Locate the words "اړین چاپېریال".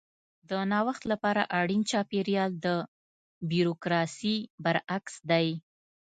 1.59-2.51